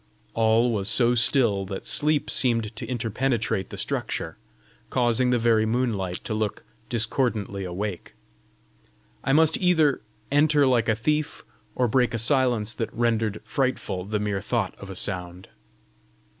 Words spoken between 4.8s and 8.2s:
causing the very moonlight to look discordantly awake.